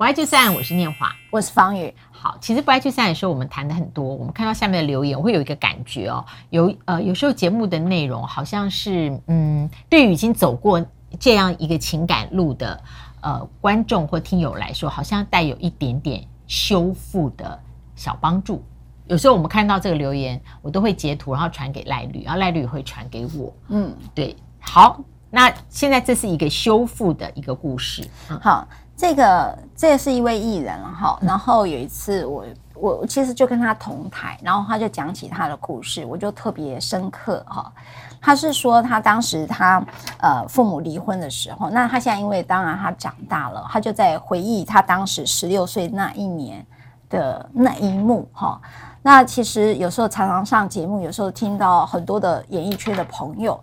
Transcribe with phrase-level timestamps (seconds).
[0.00, 1.94] 不爱就散，我是念华，我是方宇。
[2.10, 4.02] 好，其实不爱就散的时候，我们谈的很多。
[4.02, 10.82] 我们看到下面的留言，我会有一个感觉哦，有呃，有时候节目的内容好像是嗯，对于已经走过
[11.18, 12.82] 这样一个情感路的
[13.20, 17.60] 呃观众或听友来说，好像带有一点点修复的
[17.94, 18.64] 小帮助。
[19.06, 23.52] 有时候我们看到这个留言，我都会截图，然后传给赖律，然后赖律也会传给我。
[23.68, 24.34] 嗯，对。
[24.60, 24.98] 好，
[25.28, 28.08] 那现在这是一个修复的一个故事。
[28.30, 28.66] 嗯、好。
[29.00, 32.44] 这个这是一位艺人哈，然后有一次我
[32.74, 37.72] 我其实就跟他同台，然后他就讲起他的故事，我就特别深刻哈。
[38.20, 39.82] 他是说他当时他
[40.18, 46.62] 呃父母离婚的时候，那他现在因为当然他长大了，他就在回忆他当时十六岁那一年
[47.08, 48.60] 的那一幕哈。
[49.00, 53.58] 那其实有时候常常上节目，有时候听到很多的演艺圈的朋友。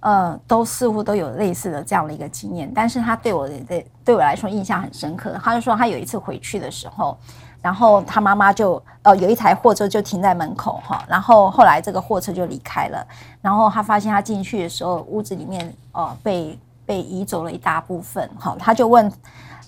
[0.00, 5.34] 呃，都似乎都有类似的这样的一个经验，但是他对我的对我来说印象很深刻。
[5.42, 7.16] 他就说他有一次回去的时候，
[7.62, 13.06] 然后他妈妈就呃有一台货车就停在门口哈，然后后来这个货车就离开了，
[13.40, 19.10] 然后他发现他进去的时候，屋子里面呃被被移走了一大部分哈，他就问，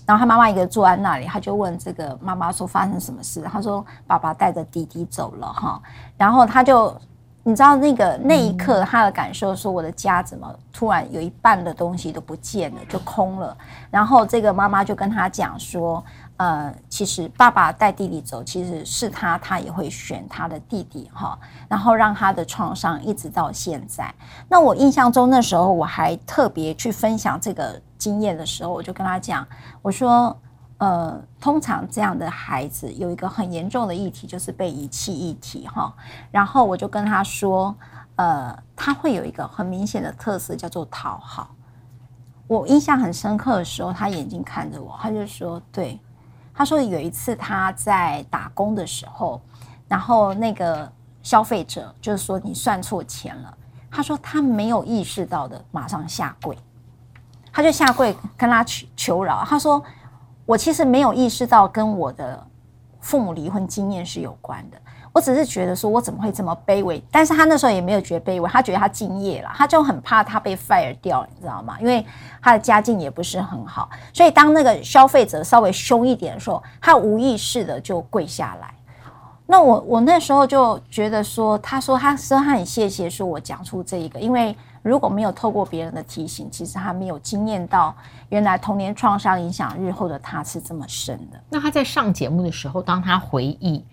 [0.05, 3.41] 然后他妈妈一个坐在那里，他就问这个妈妈说发生什么事？
[3.41, 5.81] 他说爸爸带着弟弟走了哈，
[6.15, 6.95] 然后他就。
[7.47, 13.57] 你知道那个那一刻他的感受，说我的家怎么突然有一半的东西都不见了，就空了。
[13.89, 16.03] 然后这个妈妈就跟他讲说，
[16.35, 21.39] 呃，其实爸爸带弟弟走，其实是他，他也会选他的弟弟哈。
[21.69, 24.13] 然后让他的创伤一直到现在。
[24.49, 29.47] 那我印象中那时候我还特别去分享这个经验的时候，我就跟他讲，
[29.81, 30.37] 我说。
[30.79, 35.91] 呃，通常这样的孩子有一个很严重的议题，就是被遗弃议题哈。
[36.29, 37.75] 然后我就跟他说，
[38.15, 41.55] 呃，他会有一个很明显的特色，叫做讨好。
[42.45, 45.99] 我印象很深刻的时候，他眼睛看着我，他就说：“对。”
[46.53, 49.41] 他说有一次他在打工的时候，
[49.87, 50.91] 然后那个
[51.23, 53.57] 消费者就是说你算错钱了。
[53.89, 56.55] 他说他没有意识到的，马上下跪，
[57.51, 59.43] 他就下跪跟他求求饶。
[59.43, 59.83] 他说。
[60.47, 62.41] 我其实没有意识到跟我的
[63.01, 64.77] 父母离婚经验是有关的，
[65.11, 67.03] 我只是觉得说我怎么会这么卑微？
[67.11, 71.77] 但是他那时候也没有觉得卑微，他觉得他敬业了，他就很怕他被 fire 掉，你知道吗？
[71.81, 72.05] 因为
[72.41, 78.73] 他的家境也不是很好，所以当那个消费者稍微凶一点的时候，他无意识的就跪下来。
[79.47, 84.55] 那我我那时候就觉得说，他说他说他很谢谢说我讲出这一个，因为。
[84.83, 87.93] 如果没有透过别人的提醒，其实他没有经验到
[88.29, 91.37] 原来童年创伤影响日后的他是这么深的。
[91.49, 93.83] 那他在上节目的时候，当他回忆，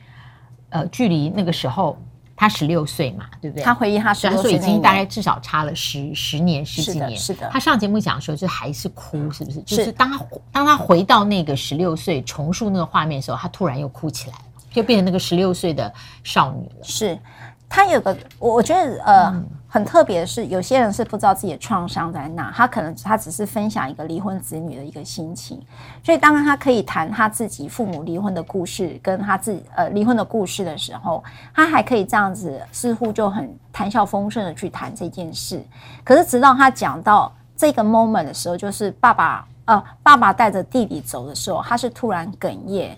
[0.69, 1.98] 呃，距离那个时候
[2.36, 3.65] 他十六岁嘛，对不对？
[3.65, 7.16] 他回忆他十六岁已经大概至少差了十十年十几年。
[7.16, 7.50] 是的，是的。
[7.53, 9.56] 他上节目讲的时候就还是哭，是不是？
[9.56, 9.62] 是。
[9.62, 14.44] 就是当他当他回到那个十六岁重述那个画面的时候，他突然又哭起来了，
[14.75, 15.91] 就变成那个十六岁的
[16.23, 16.83] 少女了。
[16.83, 17.19] 是。
[17.67, 25.61] 他有个，我我觉得呃、嗯、很特别的是，有些人是不知道自己的创伤在哪，他可能他只是分享一个离婚子女的一个心情，
[26.05, 35.61] 所以当他可以谈他自己父母离婚的故事，跟他自己呃离婚的故事的时候，他还可以这样子，似乎就很谈笑风生的去谈这件事。
[36.05, 42.97] 可是直到他讲到这个 moment 的时候，就是爸爸呃爸爸带着弟弟走的时候，他是突然哽咽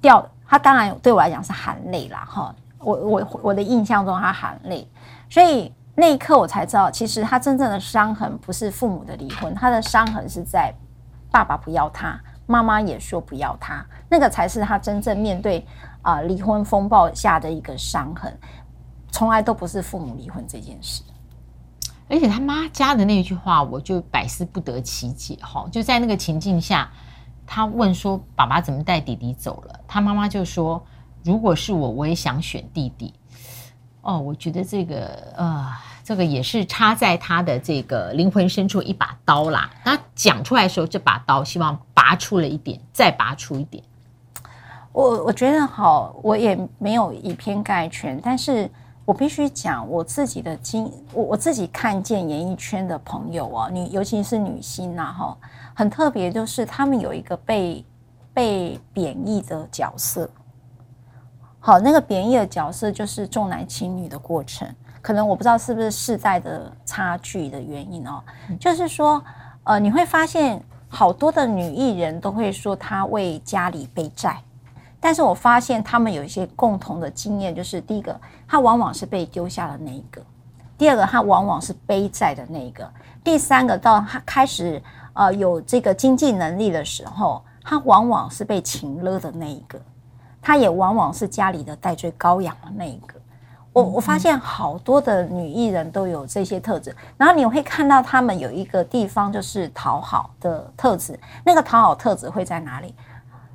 [0.00, 2.54] 掉，他当然对我来讲是含泪啦哈。
[2.78, 4.88] 我我我的印象中，他含泪，
[5.28, 10.72] 所以那一刻我才知道，其实他真正的伤痕不是父母的离婚，他的伤痕是在
[11.30, 15.66] 爸爸不要他，妈妈也说不要他，那个才是他真正面对
[16.02, 18.32] 啊、离婚风暴下的一个伤痕，
[19.10, 21.02] 从来都不是父母离婚这件事。
[22.08, 26.88] 而且他妈加的那句话，我就百思不得其解哈，就在那个情境下，
[27.48, 30.80] 他问说爸爸怎么带弟弟走了，他妈妈就说。
[31.24, 33.12] 如果是我，我也想选弟弟。
[34.02, 35.66] 哦，我觉得这个呃，
[36.04, 39.68] 这个也是插在他的这个灵魂深处一把刀啦。
[39.84, 43.82] 他讲出来的时候，这把刀希望拔出了一点，再拔出一点。
[44.92, 48.70] 我我觉得好，我也没有以偏概全，但是
[49.04, 55.36] 我必须讲我自己的经，我我自己看见演艺圈的朋友啊，女尤其是女星呐，哈，
[55.78, 57.84] 很特别，就是他们有一个被
[58.34, 60.28] 被贬义的角色。
[61.60, 64.68] 好，那个贬义的角色就是重男轻女的过程，
[65.00, 68.20] 可能我不知道是不是世代的差距的原因哦。
[68.58, 69.22] 就是说，
[69.62, 74.42] 呃，你会发现好多的女艺人都会说她为家里背债，
[74.98, 80.20] 但是我发现他们有一些共同的经验，就是第一个，她往往是被丢下的那一个；
[80.76, 82.84] 第二个，她往往是背债的那一个；
[83.22, 84.82] 第三个，到她开始
[85.18, 87.44] 呃有这个经济能力的时候。
[87.70, 89.78] 他往往是被情勒的那一个，
[90.40, 93.20] 他也往往是家里的代罪羔羊的那一个。
[93.74, 102.94] 我我发现好多的女艺人都有这些特质，然后你会看到他们有一个地方就是讨好的特质，那个讨好特质会在哪里？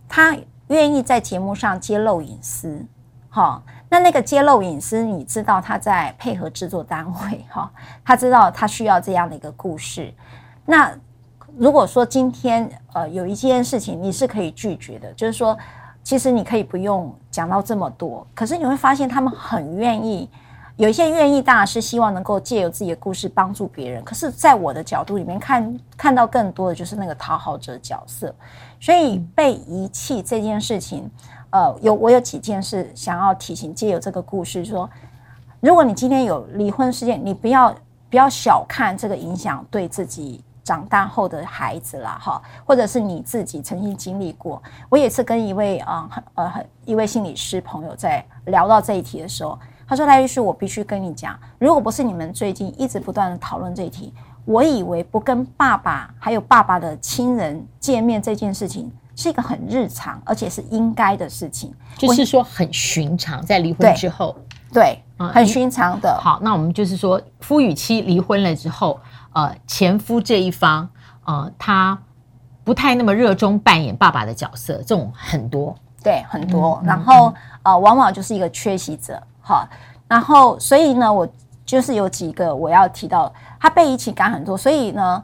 [0.07, 0.38] 他
[0.68, 2.86] 愿意在节目上揭露隐私，
[3.31, 7.71] 哈，那那个揭露隐私，你知道他在配合制作单位，哈，
[8.06, 10.13] 他知道他需要这样的一个故事。
[10.68, 10.95] 那
[11.58, 15.58] 如果说今天呃有一件事情你是可以拒绝的，就是说。
[16.06, 20.30] 其实你可以不用讲到这么多，可是你会发现他们很愿意，
[20.76, 24.04] 有一些愿意当然是希望能够借由自己的故事帮助别人。
[24.04, 28.36] 可是，在我的角度里面看，看到更多的就是那个讨好者角色。
[28.82, 31.10] 所以被遗弃这件事情，
[31.52, 34.90] 呃，有我有几件事想要提醒，借由这个故事说，
[35.62, 37.74] 如果你今天有离婚事件，你不要
[38.10, 40.44] 不要小看这个影响对自己。
[40.63, 44.62] 长大后的孩子啦，哈，或者是你自己曾经经历过。
[44.89, 54.13] 我也是跟一位啊，呃，一位心理师朋友在聊到这一题的时候，他说：“赖律师，我必须跟你讲，如果不是你们最近一直不断的讨论这一题，
[54.45, 64.33] 我以为不跟爸爸还有爸爸的亲人见面这件事情是一个很日常，而且是应该的事情，就是说很寻常，在离婚之后，
[64.71, 66.18] 对，对，很寻常的。
[66.21, 68.98] 好，那我们就是说，夫与妻离婚了之后。”
[69.34, 70.88] 呃，前夫这一方，
[71.26, 71.98] 呃，他
[72.64, 76.80] 不太那么热衷扮演爸爸的角色，这种很多，对，很多。
[76.84, 79.68] 嗯、然后、嗯，呃，往往就是一个缺席者，哈。
[80.08, 81.28] 然后，所以呢，我
[81.66, 85.24] 就是有几个我要提到，他被遗弃感很多，所以呢，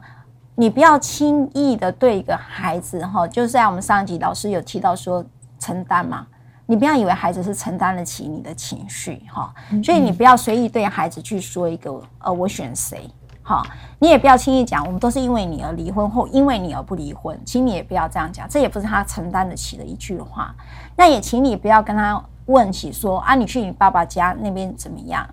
[0.56, 5.24] 你不要轻易的对一个孩子，哈，就是在我们上一集老师有提到说
[5.60, 6.26] 承担嘛，
[6.66, 9.84] 你不要以为孩子是承担得起你的情绪，哈、嗯。
[9.84, 13.08] 所以你不要随意对孩子去说一个，呃，我选谁。
[13.50, 13.66] 好，
[13.98, 20.54] 你也不要轻易讲，我们都是因为你而离婚，或因为你而不离婚，请你也不要这样讲，这也不是他承担得起的一句话。
[20.94, 25.28] 那也请你不要跟他问起说啊，你去你爸爸家那边怎么样？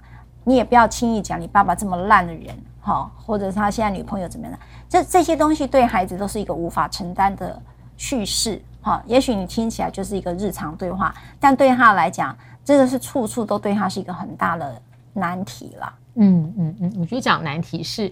[0.46, 4.60] 你也不要轻易讲你爸爸这么烂的人，哈，或者是他现在女朋友怎么样？
[4.90, 7.62] 这这些东西对孩子都是一个无法承担的
[7.98, 9.00] 叙事，哈。
[9.06, 12.36] 也许你听起来就是一个日常对话，但对他来讲，
[12.66, 14.82] 这个是处处都对他是一个很大的
[15.14, 15.94] 难题了。
[16.18, 18.12] 嗯嗯嗯，我觉得讲难题是，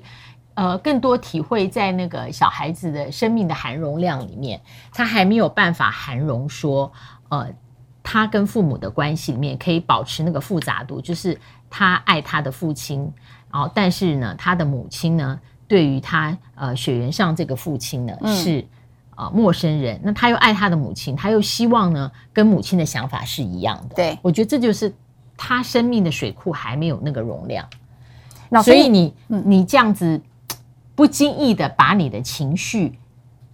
[0.54, 4.62] 呃，更多体会在那个小孩子的生命的含容量里面，
[4.94, 6.92] 他还没有办法含容说，
[7.30, 7.48] 呃，
[8.04, 11.38] 他跟父母的关系里面可以保持那个复杂度，就是
[11.70, 13.12] 他爱他的父亲，
[13.52, 18.64] 然后但是呢，他的母亲呢，对于他呃血缘上这个父亲呢是
[19.16, 24.94] 呃陌生人，那他又爱他的母亲，他又希望呢跟母亲的想法是一样的，对，我觉得这就是
[25.36, 27.68] 他生命的水库还没有那个容量。
[28.64, 30.20] 所以你你这样子
[30.96, 32.98] 不经意的把你的情绪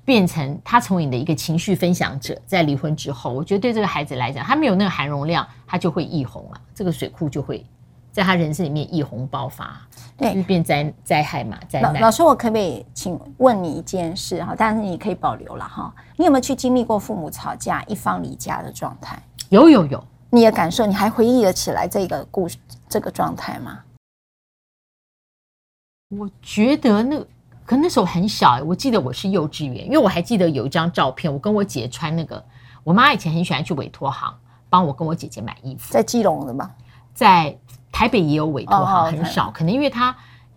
[0.03, 7.65] 变成他成为你的一个情绪分享者，在离婚之后，我觉得对这个孩子来讲，他没有那个含容量，他就会溢红了，这个水库就会
[8.11, 9.79] 在他人生里面溢洪爆发，
[10.17, 11.57] 对，就变灾灾害嘛。
[11.69, 12.01] 灾难。
[12.01, 14.53] 老师，我可不可以请问你一件事哈？
[14.57, 15.93] 但是你可以保留了哈。
[16.17, 19.21] 你有没有去经历过父母吵架、一方离家的状态？
[19.49, 20.03] 有有有。
[20.29, 22.57] 你的感受，你还回忆得起来这个故事、
[22.89, 23.79] 这个状态吗？
[26.17, 27.17] 我觉得那
[27.65, 32.43] 可那时候很小，我记得我是幼稚园，因为我还记得有一张照片，我跟我姐穿那个。
[32.83, 34.37] 我妈以前很喜欢去委托行
[34.69, 36.69] 帮我跟我姐姐买衣服，在基隆的吗？
[37.13, 37.57] 在
[37.93, 40.13] 台北也有委托行，很少，可能因为她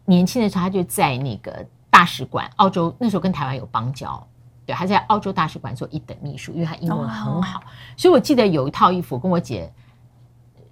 [0.07, 4.27] 年轻的时候，她就在那个大使馆，澳洲那时候跟台湾有邦交，
[4.67, 7.63] 对，她在澳洲大使馆做一等秘书，因为她英文很好，
[7.97, 9.73] 所以我记得有一套衣服跟我姐。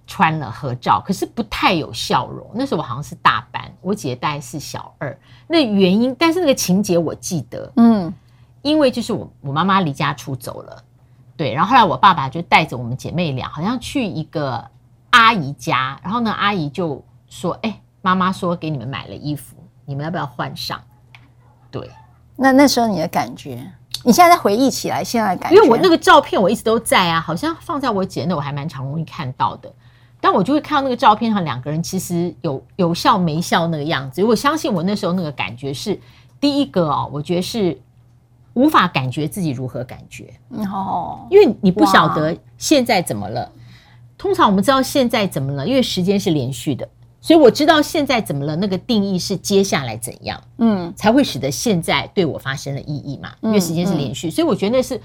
[0.05, 2.49] 穿了合照，可是不太有笑容。
[2.53, 5.17] 那时候我好像是大班，我姐大概是小二。
[5.47, 8.13] 那原因，但是那个情节我记得，嗯，
[8.61, 10.83] 因为就是我我妈妈离家出走了，
[11.37, 14.63] 对，然后后来我爸爸就带着我们姐妹俩，好像去一个
[15.11, 19.55] 阿姨家，然后呢，阿姨就说：“哎，妈妈说给你们买了衣服，
[19.85, 20.81] 你们要不要换上？”
[21.71, 21.89] 对，
[22.35, 23.71] 那那时候你的感觉，
[24.03, 29.71] 你现在再回忆起来，现在的感觉，因为我那个照片我一直都在啊，好像放在我姐那，我还蛮常容易看到的。
[30.23, 34.23] 但我就会看到那个照片上两个人其实有有笑没笑那个样子。
[34.23, 35.99] 我相信我那时候那个感觉是
[36.39, 37.77] 第一个哦，我觉得是
[38.53, 40.33] 无法感觉自己如何感觉
[40.71, 43.51] 哦，因为你不晓得现在怎么了。
[44.17, 46.87] 通常我们知道现在怎么了，因为时间是连续的，
[47.19, 48.55] 所以我知道现在怎么了。
[48.55, 53.33] 那个定义是接下来怎样，嗯，才会使得现在对我发生了意义嘛？
[53.41, 55.01] 因为时间是连续，所以我觉得那是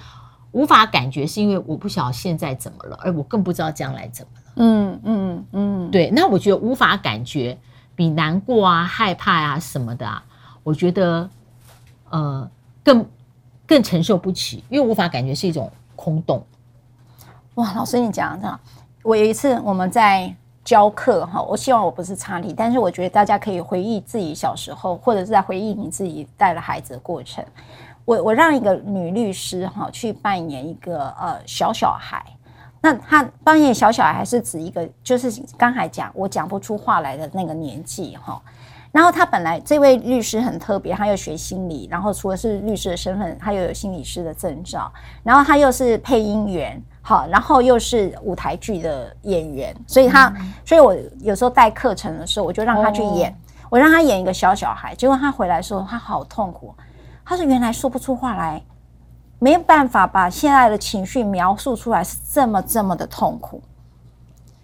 [0.58, 4.52] 无法感觉，是因为我不晓得现在怎么了，而我更不知道将来怎么了。
[4.56, 7.56] 嗯嗯嗯，对，那我觉得无法感觉
[7.94, 10.20] 比难过啊、害怕啊什么的啊，
[10.64, 11.30] 我觉得
[12.10, 12.50] 呃
[12.82, 13.06] 更
[13.68, 16.44] 更承受不起，因为无法感觉是一种空洞。
[17.54, 18.58] 哇，老师你讲的，
[19.04, 20.34] 我有一次我们在
[20.64, 27.44] 教课哈，我希望我不是差题，但是我觉得大家可以回忆自己小时候，或者是在回忆你自己带了孩子的过程。
[28.08, 32.24] 我我让一个女律师哈去扮演一个呃小小孩，
[32.80, 38.40] 那她扮演小小孩是指一个就是刚才讲我讲不出话来的那个年纪哈。
[38.92, 44.90] 然后她本来这位律师很特别，她又学心理，然后除了是律师的身份，她又有心理师的证照，
[45.22, 56.74] 然后她又是配音员，好，然后又是舞台剧的演员，所以他，嗯、所以我有时候带课程的时候，我就让他去演，哦、我让他演一个小小孩，结果他回来说他好痛苦，
[57.28, 58.62] 他说原来说不出话来，
[59.38, 63.60] 没有办法把现在的情绪描述出来，是这么这么的痛苦。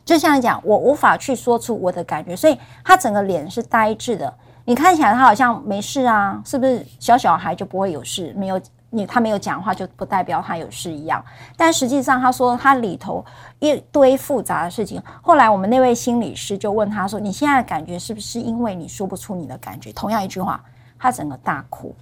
[0.02, 4.32] 就像你讲，我无法去说出我的感觉，所以他整个脸是呆滞的。
[4.64, 6.82] 你看起来他好像没事啊，是不是？
[6.98, 11.22] 小小孩就不会有事，没有你他没有讲话就不代表他有事一样。
[11.58, 13.22] 但实际上他说他里头
[13.58, 15.02] 一堆复杂的事情。
[15.20, 20.64] 后来我们那位心理师就问他说：“你现在的感觉是不是因为你说不出你的感觉？”同样一句话，
[20.98, 21.94] 他整个大哭。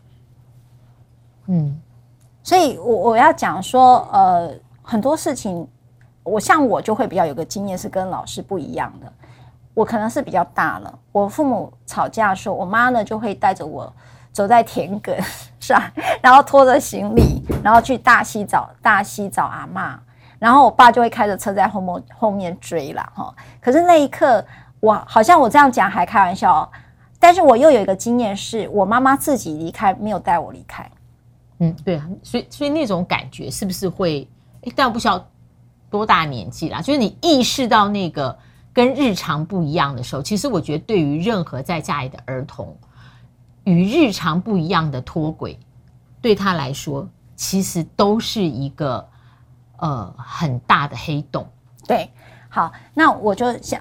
[1.47, 1.81] 嗯，
[2.43, 5.69] 所以我我要讲说，呃，很多事情。
[6.25, 9.13] 我像我就会比较有个经验是跟老师不一样的，
[9.75, 10.99] 我可能是比较大了。
[11.11, 13.93] 我父母吵架的时候，我妈呢就会带着我
[14.31, 15.21] 走在田埂
[15.59, 15.83] 上，
[16.23, 19.97] 然后拖着行李，然后去大溪找大溪找阿嬷，
[20.39, 23.35] 然后我爸就会开着车在后面后面追了哈。
[23.61, 24.45] 可是那一刻，
[24.79, 26.69] 我好像我这样讲还开玩笑，哦
[27.19, 30.89] 但是我又有一个经验是，我妈妈自己离开，没有带我离开。
[31.63, 34.29] 嗯，对啊，所以所以那种感觉是不是会？
[34.63, 35.27] 诶，但我不晓得。
[35.93, 36.81] 多大年纪啦？
[36.81, 38.39] 就是你意识到那个
[38.73, 42.75] 跟日常不一样的时候，其实我觉得对于任何在家里的儿童，
[43.65, 45.59] 与日常不一样的脱轨，
[46.23, 49.07] 对他来说，其实都是一个
[49.77, 51.47] 呃很大的黑洞。
[51.87, 52.09] 对，
[52.55, 53.81] 好，那我就想，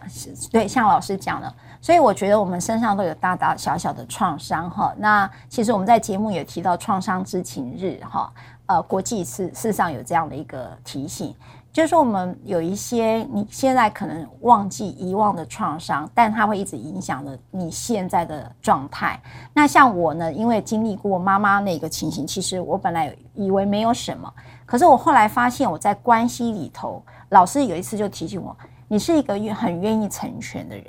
[0.50, 4.94] 对，像老师讲的，所以我觉得我们身上都有大大小小的创伤哈。
[4.98, 8.32] 那其实我们在节目也提到创伤知情日哈，
[8.68, 11.36] 呃，国际事事上有这样的一个提醒。
[11.74, 19.22] 就是说，我们有一些你现在可能忘记、遗忘的创伤，但它会一直影响着你现在的状态。
[19.54, 24.34] 那像我呢，因为经历过妈妈那个情形，其实我本来以为没有什么，
[24.66, 27.02] 可是我后来发现，我在关系里头，
[27.32, 28.56] 老师有一次就提醒我，
[28.88, 30.86] 你是一个很愿意成全的人。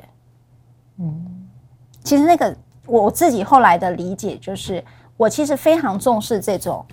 [0.99, 1.49] 嗯，
[2.05, 2.55] 其实那个
[2.87, 4.85] 我自己后来的理解就是，
[5.17, 6.85] 我其实非常重视这种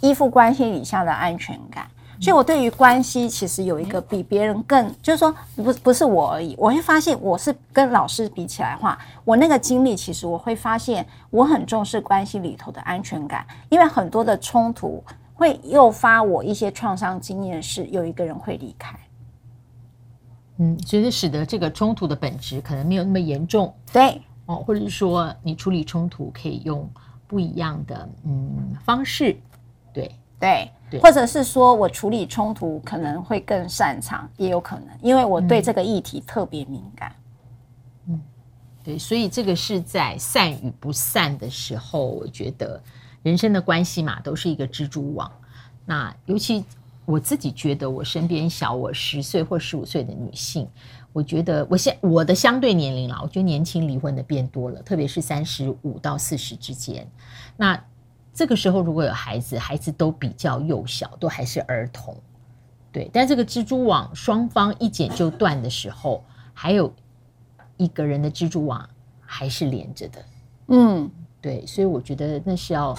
[0.00, 1.86] 依附关系以下的安全感。
[2.20, 6.56] 所以，我对于关系其实有一个比别人更，就是说，不不是我而已。
[6.58, 15.00] 我会发现，我是跟老师比起来的话，我那个经历，其实我会发现，我很重视关系里头的安全感，因为很多的冲突
[15.38, 18.98] 会诱发我一些创伤经验，是有一个人会离开。
[20.56, 23.72] 嗯，所以使得这个冲突的本质可能没有那么严重。
[23.92, 26.90] 对，哦，或者是说，你处理冲突可以用
[27.26, 29.36] 不一样的嗯方式。
[29.94, 30.12] 对。
[30.40, 30.70] 对，
[31.02, 37.12] 或者是说我处理冲突可能会更擅长，也有可能，因为我对这个议题特别敏感。
[38.06, 38.20] 嗯，
[38.84, 42.80] 对，所以这个是在散与不散的时候，我觉得
[43.28, 45.30] 人生的关系嘛，都是一个蜘蛛网。
[45.84, 46.64] 那尤其
[47.04, 50.66] 我自己觉得，我身边小我十岁或十五岁的女性，
[51.12, 57.06] 我觉得我现我的相对年龄啦，我觉得年轻离婚的变多了，特别是三十五到四十之间。
[57.56, 57.78] 那
[58.32, 62.16] 这个时候如果有孩子，孩子都比较幼小，都还是儿童，
[62.92, 63.10] 对。
[63.12, 66.92] 但这个蜘蛛网双方一剪就断的时候，还有
[67.76, 68.88] 一个人的蜘蛛网
[69.20, 70.24] 还是连着的，
[70.68, 71.66] 嗯，对。
[71.66, 72.94] 所以我觉得那是要，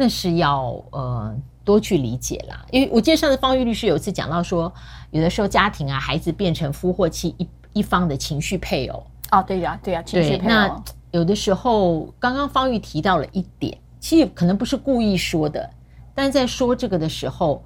[0.00, 2.64] 那是要呃多去理解啦。
[2.70, 4.72] 因为我介绍的方玉律师有一次讲到说，
[5.10, 9.06] 有的时候家庭啊，孩子变成夫或妻一一方的情绪配偶。
[9.30, 10.48] 哦，对呀，对呀，情绪配偶。
[10.48, 13.76] 那有的时候，刚刚方玉提到了一点。
[14.00, 15.68] 其实可能不是故意说的，
[16.14, 17.62] 但在说这个的时候，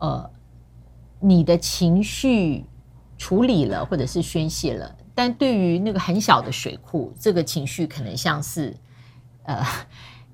[0.00, 0.30] 呃，
[1.18, 2.66] 你的情绪
[3.16, 8.76] 处理了或者是宣泄了，但对于那个很小的水库，这个情绪可能像是
[9.44, 9.64] 呃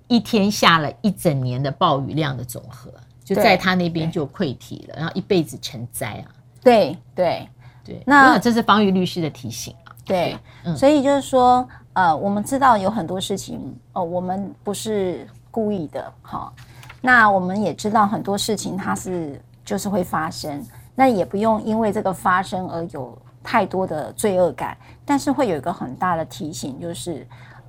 [0.08, 2.92] 一天下了一整年的暴雨量的总和，
[3.25, 6.26] 就在他那边就溃堤了，然后一辈子成灾啊！
[6.62, 7.49] 对对
[7.84, 9.94] 对，那这是方玉律师的提醒啊。
[10.04, 15.28] 对，嗯，所以就是说，呃，我们知道有很多事情，哦，我们不是。
[15.54, 16.52] 故意的，好，
[17.00, 20.61] 那我们也知道很多事情它是就是会发生，
[20.96, 27.25] 那也不用因为这个发生而有太多的罪恶感，但是会有一个很大的提醒，就是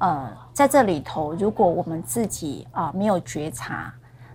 [0.06, 3.92] 呃，在这里头，如果我们自己啊、没有觉察，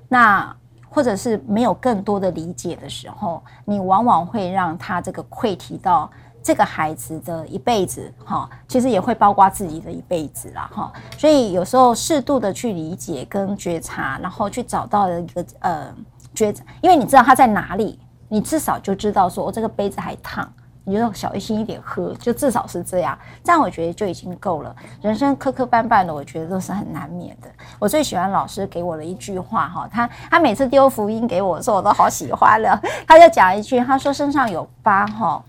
[0.08, 0.52] 那
[0.88, 6.10] 或者是没有更多的理解的时候，你往往会让他这个溃提到
[6.42, 10.92] 这个孩子的一辈子，哈，其实也会包括自己的一辈子啦，哈。
[11.16, 15.94] 所以有时候适度的去理解跟觉察，然后去找到了一个呃
[16.34, 17.96] 觉，因为你知道他在哪里，
[18.28, 20.52] 你至少就知道说，我这个杯子还烫。
[20.84, 24.74] 你就小心一点喝，就至少是这样，这样我觉得就已经够了。
[25.02, 27.48] 人生磕磕绊绊的，我觉得都是很难免的。
[27.78, 32.80] 我最喜欢老师给我的一句话哈，他他每次丢福音给我的时候，我都好喜欢了。
[33.06, 35.42] 他就讲一句，他说身上有疤哈，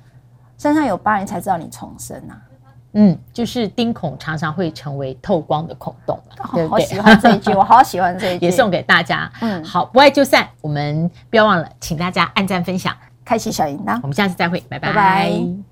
[0.57, 2.37] 身上有疤，你才知道你重生啊。
[2.93, 6.19] 嗯，就是钉孔常常会成为透光的孔洞，
[6.53, 6.83] 对不对？
[6.85, 9.31] 好喜欢这一句，我好喜欢这一句， 也送给大家。
[9.39, 12.93] 嗯，好，不爱就散，我们不要忘了，请大家按赞分享。
[13.23, 14.89] 开启小铃铛，我们下次再会，拜拜。
[14.89, 15.70] 拜拜。